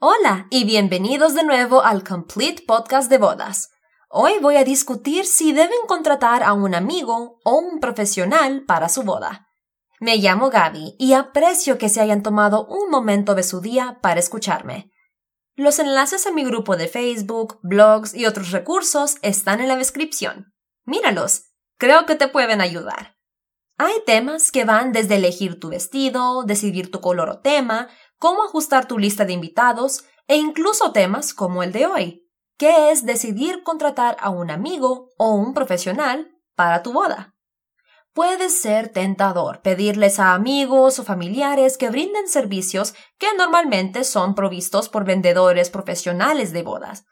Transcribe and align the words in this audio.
Hola 0.00 0.48
y 0.50 0.64
bienvenidos 0.64 1.34
de 1.34 1.44
nuevo 1.44 1.82
al 1.84 2.02
Complete 2.02 2.64
Podcast 2.66 3.08
de 3.08 3.16
Bodas. 3.16 3.70
Hoy 4.08 4.32
voy 4.42 4.56
a 4.56 4.64
discutir 4.64 5.24
si 5.24 5.52
deben 5.52 5.78
contratar 5.86 6.42
a 6.42 6.52
un 6.52 6.74
amigo 6.74 7.38
o 7.44 7.58
un 7.58 7.78
profesional 7.78 8.64
para 8.66 8.88
su 8.88 9.04
boda. 9.04 9.48
Me 10.00 10.16
llamo 10.16 10.50
Gaby 10.50 10.96
y 10.98 11.12
aprecio 11.12 11.78
que 11.78 11.88
se 11.88 12.00
hayan 12.00 12.24
tomado 12.24 12.66
un 12.66 12.90
momento 12.90 13.36
de 13.36 13.44
su 13.44 13.60
día 13.60 14.00
para 14.02 14.18
escucharme. 14.18 14.90
Los 15.54 15.78
enlaces 15.78 16.26
a 16.26 16.32
mi 16.32 16.44
grupo 16.44 16.76
de 16.76 16.88
Facebook, 16.88 17.60
blogs 17.62 18.14
y 18.14 18.26
otros 18.26 18.50
recursos 18.50 19.16
están 19.22 19.60
en 19.60 19.68
la 19.68 19.76
descripción. 19.76 20.52
Míralos, 20.84 21.52
creo 21.78 22.04
que 22.04 22.16
te 22.16 22.26
pueden 22.26 22.60
ayudar. 22.60 23.14
Hay 23.76 23.94
temas 24.06 24.52
que 24.52 24.64
van 24.64 24.92
desde 24.92 25.16
elegir 25.16 25.58
tu 25.58 25.68
vestido, 25.68 26.44
decidir 26.44 26.92
tu 26.92 27.00
color 27.00 27.28
o 27.28 27.40
tema, 27.40 27.88
cómo 28.18 28.44
ajustar 28.44 28.86
tu 28.86 28.98
lista 28.98 29.24
de 29.24 29.32
invitados 29.32 30.04
e 30.26 30.36
incluso 30.36 30.92
temas 30.92 31.34
como 31.34 31.62
el 31.62 31.72
de 31.72 31.86
hoy, 31.86 32.28
que 32.56 32.90
es 32.90 33.04
decidir 33.04 33.62
contratar 33.62 34.16
a 34.20 34.30
un 34.30 34.50
amigo 34.50 35.10
o 35.18 35.34
un 35.34 35.54
profesional 35.54 36.30
para 36.54 36.82
tu 36.82 36.92
boda. 36.92 37.34
Puede 38.12 38.48
ser 38.48 38.90
tentador 38.90 39.60
pedirles 39.60 40.20
a 40.20 40.34
amigos 40.34 41.00
o 41.00 41.04
familiares 41.04 41.76
que 41.76 41.90
brinden 41.90 42.28
servicios 42.28 42.94
que 43.18 43.26
normalmente 43.36 44.04
son 44.04 44.36
provistos 44.36 44.88
por 44.88 45.04
vendedores 45.04 45.68
profesionales 45.68 46.52
de 46.52 46.62
bodas. 46.62 47.06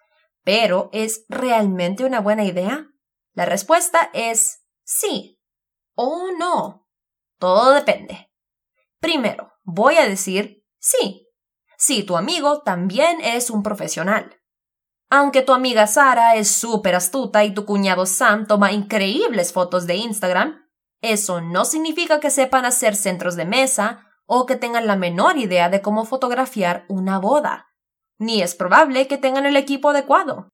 Pero 0.45 0.91
¿es 0.93 1.25
realmente 1.29 2.05
una 2.05 2.21
buena 2.21 2.45
idea? 2.45 2.87
La 3.33 3.47
respuesta 3.47 4.11
es 4.13 4.63
sí 4.85 5.41
o 5.95 6.31
no. 6.39 6.87
Todo 7.39 7.73
depende. 7.73 8.31
Primero, 9.01 9.53
voy 9.65 9.97
a 9.97 10.09
decir 10.09 10.62
Sí, 10.83 11.29
sí, 11.79 12.03
tu 12.03 12.17
amigo 12.17 12.63
también 12.63 13.21
es 13.21 13.51
un 13.51 13.63
profesional. 13.63 14.37
Aunque 15.09 15.43
tu 15.43 15.53
amiga 15.53 15.87
Sara 15.87 16.35
es 16.35 16.51
súper 16.51 16.97
astuta 16.97 17.45
y 17.45 17.55
tu 17.55 17.65
cuñado 17.65 18.05
Sam 18.05 18.47
toma 18.47 18.73
increíbles 18.73 19.53
fotos 19.53 19.87
de 19.87 19.95
Instagram, 19.95 20.69
eso 21.01 21.41
no 21.41 21.65
significa 21.65 22.19
que 22.19 22.31
sepan 22.31 22.65
hacer 22.65 22.97
centros 22.97 23.37
de 23.37 23.45
mesa 23.45 24.07
o 24.27 24.45
que 24.45 24.57
tengan 24.57 24.89
la 24.89 24.97
menor 24.97 25.39
idea 25.39 25.69
de 25.69 25.83
cómo 25.83 26.05
fotografiar 26.05 26.85
una 26.89 27.19
boda. 27.19 27.69
Ni 28.19 28.43
es 28.43 28.57
probable 28.57 29.07
que 29.07 29.19
tengan 29.19 29.47
el 29.47 29.57
equipo 29.57 29.91
adecuado. 29.91 30.49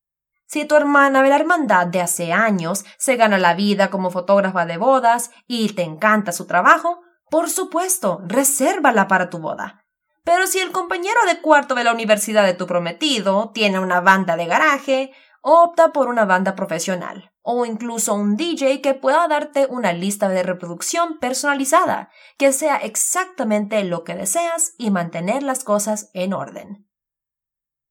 Si 0.47 0.67
tu 0.67 0.75
hermana 0.75 1.23
de 1.23 1.31
la 1.31 1.37
hermandad 1.37 1.87
de 1.87 2.03
hace 2.03 2.33
años 2.33 2.85
se 2.99 3.17
gana 3.17 3.39
la 3.39 3.55
vida 3.55 3.89
como 3.89 4.11
fotógrafa 4.11 4.67
de 4.67 4.77
bodas 4.77 5.31
y 5.47 5.73
te 5.73 5.83
encanta 5.85 6.33
su 6.33 6.47
trabajo, 6.47 7.01
por 7.31 7.49
supuesto, 7.49 8.21
resérvala 8.27 9.09
para 9.09 9.31
tu 9.31 9.39
boda. 9.39 9.85
Pero 10.29 10.47
si 10.47 10.59
el 10.59 10.73
compañero 10.73 11.19
de 11.27 11.41
cuarto 11.41 11.75
de 11.75 11.85
la 11.85 11.95
universidad 11.95 12.45
de 12.45 12.53
tu 12.53 12.67
prometido 12.67 13.51
tiene 13.55 13.79
una 13.79 14.03
banda 14.03 14.37
de 14.37 14.45
garaje, 14.45 15.11
opta 15.41 15.91
por 15.91 16.07
una 16.09 16.27
banda 16.27 16.55
profesional 16.55 17.33
o 17.41 17.65
incluso 17.65 18.13
un 18.13 18.37
DJ 18.37 18.83
que 18.83 18.93
pueda 18.93 19.27
darte 19.27 19.65
una 19.71 19.95
lista 19.95 20.29
de 20.29 20.43
reproducción 20.43 21.19
personalizada, 21.19 22.11
que 22.37 22.53
sea 22.53 22.77
exactamente 22.77 23.83
lo 23.85 24.05
que 24.05 24.17
deseas 24.17 24.75
y 24.77 24.91
mantener 24.91 25.43
las 25.43 25.65
cosas 25.65 26.11
en 26.13 26.35
orden. 26.35 26.87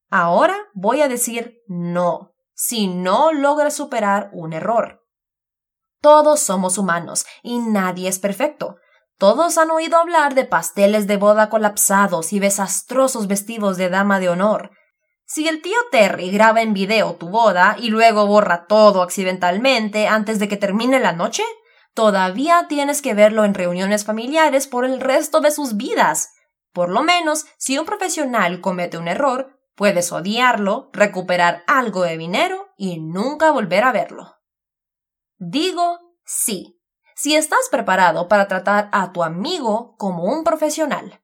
Ahora 0.08 0.56
voy 0.74 1.02
a 1.02 1.08
decir 1.08 1.58
no, 1.66 2.36
si 2.54 2.86
no 2.86 3.32
logras 3.32 3.74
superar 3.74 4.30
un 4.32 4.52
error. 4.52 5.04
Todos 6.00 6.38
somos 6.38 6.78
humanos 6.78 7.26
y 7.42 7.58
nadie 7.58 8.08
es 8.08 8.20
perfecto, 8.20 8.76
todos 9.18 9.58
han 9.58 9.70
oído 9.70 9.98
hablar 9.98 10.34
de 10.34 10.44
pasteles 10.44 11.08
de 11.08 11.16
boda 11.16 11.50
colapsados 11.50 12.32
y 12.32 12.38
desastrosos 12.38 13.26
vestidos 13.26 13.76
de 13.76 13.90
dama 13.90 14.20
de 14.20 14.28
honor. 14.28 14.70
Si 15.26 15.48
el 15.48 15.60
tío 15.60 15.76
Terry 15.90 16.30
graba 16.30 16.62
en 16.62 16.72
video 16.72 17.16
tu 17.16 17.28
boda 17.28 17.76
y 17.78 17.90
luego 17.90 18.26
borra 18.26 18.66
todo 18.66 19.02
accidentalmente 19.02 20.06
antes 20.06 20.38
de 20.38 20.48
que 20.48 20.56
termine 20.56 21.00
la 21.00 21.12
noche, 21.12 21.42
todavía 21.94 22.66
tienes 22.68 23.02
que 23.02 23.12
verlo 23.12 23.44
en 23.44 23.54
reuniones 23.54 24.04
familiares 24.04 24.68
por 24.68 24.84
el 24.84 25.00
resto 25.00 25.40
de 25.40 25.50
sus 25.50 25.76
vidas. 25.76 26.30
Por 26.72 26.88
lo 26.88 27.02
menos, 27.02 27.44
si 27.58 27.76
un 27.76 27.86
profesional 27.86 28.60
comete 28.60 28.98
un 28.98 29.08
error, 29.08 29.58
puedes 29.74 30.12
odiarlo, 30.12 30.90
recuperar 30.92 31.64
algo 31.66 32.04
de 32.04 32.16
dinero 32.16 32.68
y 32.76 33.00
nunca 33.00 33.50
volver 33.50 33.82
a 33.82 33.92
verlo. 33.92 34.36
Digo 35.38 35.98
sí 36.24 36.77
si 37.18 37.34
estás 37.34 37.68
preparado 37.68 38.28
para 38.28 38.46
tratar 38.46 38.88
a 38.92 39.12
tu 39.12 39.24
amigo 39.24 39.96
como 39.98 40.22
un 40.22 40.44
profesional. 40.44 41.20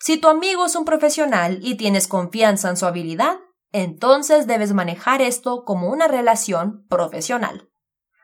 Si 0.00 0.16
tu 0.16 0.28
amigo 0.28 0.64
es 0.64 0.74
un 0.74 0.86
profesional 0.86 1.58
y 1.60 1.74
tienes 1.74 2.08
confianza 2.08 2.70
en 2.70 2.78
su 2.78 2.86
habilidad, 2.86 3.36
entonces 3.70 4.46
debes 4.46 4.72
manejar 4.72 5.20
esto 5.20 5.66
como 5.66 5.90
una 5.90 6.08
relación 6.08 6.86
profesional. 6.88 7.68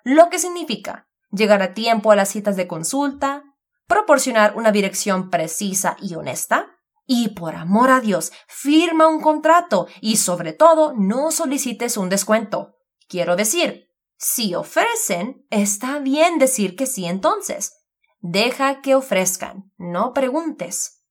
Lo 0.03 0.31
que 0.31 0.39
significa 0.39 1.07
llegar 1.31 1.61
a 1.61 1.75
tiempo 1.75 2.11
a 2.11 2.17
las 2.17 2.31
citas 2.31 2.57
de 2.57 2.67
consulta, 2.67 3.45
proporcionar 3.87 4.57
una 4.57 4.73
dirección 4.73 5.29
precisa 5.29 5.99
y 6.01 6.15
honesta, 6.15 6.71
y 7.07 7.35
por 7.35 7.55
amor 7.55 7.91
a 7.91 8.01
Dios, 8.01 8.33
firma 8.49 9.09
un 9.09 9.21
contrato 9.21 9.89
y 10.01 10.17
sobre 10.17 10.55
todo 10.55 10.95
no 10.97 11.33
solicites 11.33 11.99
un 11.99 12.09
descuento. 12.09 12.77
Quiero 13.09 13.37
decir, 13.37 13.84
si 14.17 14.55
ofrecen, 14.55 15.47
está 15.51 15.99
bien 15.99 16.39
decir 16.39 16.77
que 16.77 16.87
sí 16.87 17.07
entonces. 17.07 17.85
Deja 18.21 18.81
que 18.81 18.95
ofrezcan, 18.95 19.73
no 19.77 20.13
preguntes. 20.13 21.05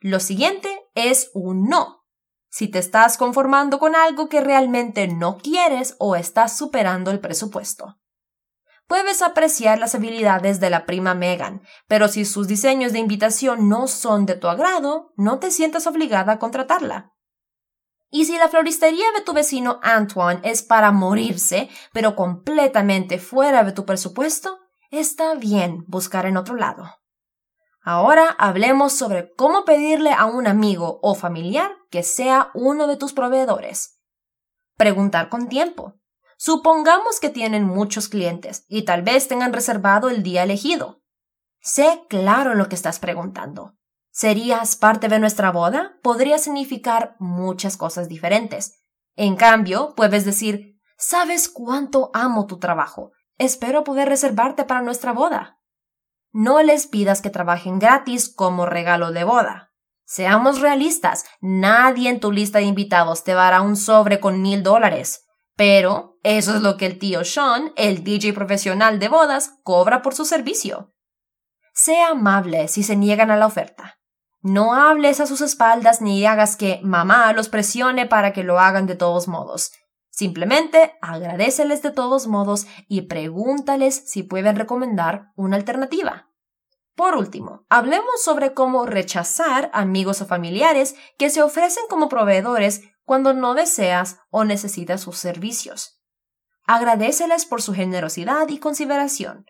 Lo 0.00 0.20
siguiente 0.20 0.68
es 0.94 1.30
un 1.34 1.68
no. 1.68 2.06
Si 2.50 2.68
te 2.68 2.78
estás 2.78 3.18
conformando 3.18 3.78
con 3.78 3.94
algo 3.94 4.28
que 4.28 4.40
realmente 4.40 5.08
no 5.08 5.36
quieres 5.36 5.96
o 5.98 6.16
estás 6.16 6.56
superando 6.56 7.10
el 7.10 7.20
presupuesto. 7.20 7.98
Puedes 8.86 9.20
apreciar 9.20 9.78
las 9.78 9.94
habilidades 9.94 10.60
de 10.60 10.70
la 10.70 10.86
prima 10.86 11.12
Megan, 11.12 11.60
pero 11.88 12.08
si 12.08 12.24
sus 12.24 12.48
diseños 12.48 12.94
de 12.94 13.00
invitación 13.00 13.68
no 13.68 13.86
son 13.86 14.24
de 14.24 14.34
tu 14.34 14.48
agrado, 14.48 15.12
no 15.16 15.40
te 15.40 15.50
sientas 15.50 15.86
obligada 15.86 16.32
a 16.32 16.38
contratarla. 16.38 17.12
Y 18.10 18.24
si 18.24 18.38
la 18.38 18.48
floristería 18.48 19.04
de 19.16 19.22
tu 19.22 19.32
vecino 19.34 19.80
Antoine 19.82 20.40
es 20.42 20.62
para 20.62 20.92
morirse, 20.92 21.68
pero 21.92 22.16
completamente 22.16 23.18
fuera 23.18 23.64
de 23.64 23.72
tu 23.72 23.84
presupuesto, 23.84 24.58
está 24.90 25.34
bien 25.34 25.84
buscar 25.86 26.24
en 26.26 26.36
otro 26.36 26.56
lado. 26.56 26.98
Ahora 27.82 28.34
hablemos 28.38 28.92
sobre 28.92 29.32
cómo 29.34 29.64
pedirle 29.64 30.12
a 30.12 30.26
un 30.26 30.46
amigo 30.46 30.98
o 31.02 31.14
familiar 31.14 31.70
que 31.90 32.02
sea 32.02 32.50
uno 32.54 32.86
de 32.86 32.96
tus 32.96 33.12
proveedores. 33.12 34.00
Preguntar 34.76 35.28
con 35.28 35.48
tiempo. 35.48 35.94
Supongamos 36.36 37.18
que 37.20 37.30
tienen 37.30 37.64
muchos 37.64 38.08
clientes 38.08 38.64
y 38.68 38.82
tal 38.82 39.02
vez 39.02 39.26
tengan 39.26 39.52
reservado 39.52 40.08
el 40.08 40.22
día 40.22 40.44
elegido. 40.44 41.02
Sé 41.60 42.04
claro 42.08 42.54
lo 42.54 42.68
que 42.68 42.76
estás 42.76 42.98
preguntando. 42.98 43.74
¿Serías 44.10 44.76
parte 44.76 45.08
de 45.08 45.18
nuestra 45.18 45.52
boda? 45.52 45.98
Podría 46.02 46.38
significar 46.38 47.14
muchas 47.18 47.76
cosas 47.76 48.08
diferentes. 48.08 48.80
En 49.16 49.36
cambio, 49.36 49.94
puedes 49.96 50.24
decir, 50.24 50.78
¿sabes 50.96 51.48
cuánto 51.48 52.10
amo 52.14 52.46
tu 52.46 52.58
trabajo? 52.58 53.12
Espero 53.36 53.84
poder 53.84 54.08
reservarte 54.08 54.64
para 54.64 54.82
nuestra 54.82 55.12
boda. 55.12 55.58
No 56.32 56.62
les 56.62 56.86
pidas 56.86 57.22
que 57.22 57.30
trabajen 57.30 57.78
gratis 57.78 58.32
como 58.32 58.66
regalo 58.66 59.12
de 59.12 59.24
boda. 59.24 59.72
Seamos 60.04 60.60
realistas, 60.60 61.24
nadie 61.40 62.08
en 62.08 62.20
tu 62.20 62.32
lista 62.32 62.58
de 62.58 62.64
invitados 62.64 63.24
te 63.24 63.34
dará 63.34 63.60
un 63.60 63.76
sobre 63.76 64.20
con 64.20 64.40
mil 64.40 64.62
dólares. 64.62 65.26
Pero 65.54 66.18
eso 66.22 66.54
es 66.54 66.62
lo 66.62 66.76
que 66.76 66.86
el 66.86 66.98
tío 66.98 67.24
Sean, 67.24 67.72
el 67.76 68.04
DJ 68.04 68.32
profesional 68.32 68.98
de 68.98 69.08
bodas, 69.08 69.58
cobra 69.64 70.02
por 70.02 70.14
su 70.14 70.24
servicio. 70.24 70.94
Sea 71.74 72.10
amable 72.10 72.68
si 72.68 72.82
se 72.82 72.96
niegan 72.96 73.30
a 73.30 73.36
la 73.36 73.46
oferta. 73.46 73.97
No 74.40 74.74
hables 74.74 75.20
a 75.20 75.26
sus 75.26 75.40
espaldas 75.40 76.00
ni 76.00 76.24
hagas 76.24 76.56
que 76.56 76.80
mamá 76.82 77.32
los 77.32 77.48
presione 77.48 78.06
para 78.06 78.32
que 78.32 78.44
lo 78.44 78.60
hagan 78.60 78.86
de 78.86 78.94
todos 78.94 79.26
modos. 79.26 79.72
Simplemente 80.10 80.96
agradeceles 81.00 81.82
de 81.82 81.90
todos 81.90 82.26
modos 82.26 82.66
y 82.88 83.02
pregúntales 83.02 84.10
si 84.10 84.22
pueden 84.22 84.56
recomendar 84.56 85.32
una 85.36 85.56
alternativa. 85.56 86.28
Por 86.94 87.14
último, 87.14 87.64
hablemos 87.68 88.22
sobre 88.24 88.54
cómo 88.54 88.84
rechazar 88.84 89.70
amigos 89.72 90.20
o 90.20 90.26
familiares 90.26 90.96
que 91.16 91.30
se 91.30 91.42
ofrecen 91.42 91.84
como 91.88 92.08
proveedores 92.08 92.82
cuando 93.04 93.32
no 93.32 93.54
deseas 93.54 94.18
o 94.30 94.44
necesitas 94.44 95.00
sus 95.00 95.18
servicios. 95.18 96.02
Agradeceles 96.66 97.46
por 97.46 97.62
su 97.62 97.72
generosidad 97.72 98.48
y 98.48 98.58
consideración. 98.58 99.46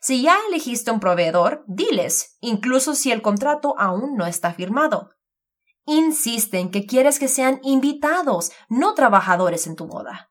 Si 0.00 0.22
ya 0.22 0.38
elegiste 0.48 0.90
un 0.90 0.98
proveedor, 0.98 1.62
diles, 1.66 2.38
incluso 2.40 2.94
si 2.94 3.12
el 3.12 3.20
contrato 3.20 3.74
aún 3.78 4.16
no 4.16 4.26
está 4.26 4.52
firmado. 4.54 5.10
Insisten 5.84 6.70
que 6.70 6.86
quieres 6.86 7.18
que 7.18 7.28
sean 7.28 7.60
invitados, 7.62 8.52
no 8.68 8.94
trabajadores 8.94 9.66
en 9.66 9.76
tu 9.76 9.86
boda. 9.86 10.30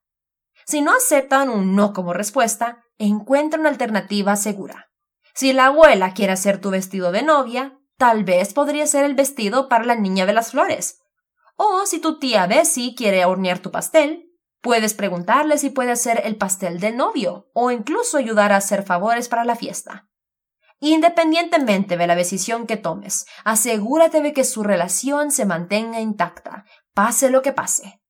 Si 0.66 0.82
no 0.82 0.92
aceptan 0.96 1.50
un 1.50 1.76
no 1.76 1.94
como 1.94 2.14
respuesta, 2.14 2.84
encuentra 2.98 3.60
una 3.60 3.70
alternativa 3.70 4.36
segura. 4.36 4.92
Si 5.34 5.54
la 5.54 5.68
abuela 5.68 6.14
quiere 6.14 6.34
hacer 6.34 6.60
tu 6.60 6.72
vestido 6.72 7.12
de 7.12 7.22
novia, 7.22 7.80
tal 7.98 8.24
vez 8.24 8.54
podría 8.54 8.88
ser 8.88 9.06
el 9.06 9.14
vestido 9.14 9.70
para 9.70 9.86
la 9.86 9.96
niña 9.96 10.26
de 10.26 10.34
las 10.34 10.52
flores. 10.52 11.00
O 11.56 11.86
si 11.86 12.00
tu 12.00 12.20
tía 12.20 12.48
Bessie 12.48 12.96
quiere 12.96 13.26
hornear 13.26 13.60
tu 13.60 13.72
pastel, 13.72 14.29
puedes 14.62 14.94
preguntarle 14.94 15.58
si 15.58 15.70
puede 15.70 15.92
hacer 15.92 16.22
el 16.26 16.38
pastel 16.38 16.80
del 16.80 16.98
novio 16.98 17.50
o 17.54 17.72
incluso 17.72 18.18
ayudar 18.18 18.52
a 18.52 18.58
hacer 18.58 18.84
favores 18.84 19.30
para 19.30 19.46
la 19.46 19.56
fiesta. 19.56 20.08
Independientemente 20.80 21.98
de 21.98 22.08
la 22.08 22.16
decisión 22.16 22.66
que 22.66 22.78
tomes, 22.78 23.26
asegúrate 23.44 24.22
de 24.22 24.32
que 24.32 24.46
su 24.46 24.64
relación 24.64 25.32
se 25.32 25.46
mantenga 25.46 26.00
intacta, 26.00 26.66
pase 26.94 27.30
lo 27.30 27.42
que 27.42 27.52
pase. 27.52 28.02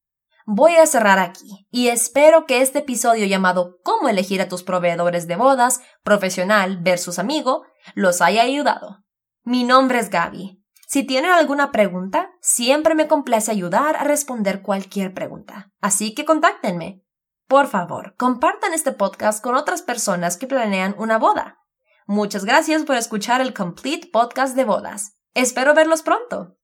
Voy 0.45 0.75
a 0.75 0.85
cerrar 0.85 1.19
aquí 1.19 1.67
y 1.71 1.89
espero 1.89 2.45
que 2.45 2.61
este 2.61 2.79
episodio 2.79 3.25
llamado 3.25 3.77
Cómo 3.83 4.09
elegir 4.09 4.41
a 4.41 4.47
tus 4.47 4.63
proveedores 4.63 5.27
de 5.27 5.35
bodas, 5.35 5.81
profesional 6.03 6.77
versus 6.77 7.19
amigo, 7.19 7.63
los 7.93 8.21
haya 8.21 8.43
ayudado. 8.43 9.03
Mi 9.43 9.63
nombre 9.63 9.99
es 9.99 10.09
Gaby 10.09 10.58
si 10.91 11.03
tienen 11.03 11.29
alguna 11.29 11.71
pregunta, 11.71 12.31
siempre 12.41 12.95
me 12.95 13.07
complace 13.07 13.51
ayudar 13.51 13.95
a 13.95 14.05
responder 14.05 14.63
cualquier 14.63 15.13
pregunta. 15.13 15.71
Así 15.81 16.15
que 16.15 16.25
contáctenme. 16.25 17.05
Por 17.47 17.67
favor, 17.67 18.15
compartan 18.17 18.73
este 18.73 18.91
podcast 18.91 19.43
con 19.43 19.53
otras 19.53 19.83
personas 19.83 20.35
que 20.35 20.47
planean 20.47 20.95
una 20.97 21.19
boda. 21.19 21.59
Muchas 22.07 22.43
gracias 22.43 22.85
por 22.85 22.95
escuchar 22.95 23.39
el 23.39 23.53
Complete 23.53 24.09
Podcast 24.11 24.55
de 24.55 24.63
Bodas. 24.63 25.15
Espero 25.35 25.75
verlos 25.75 26.01
pronto. 26.01 26.57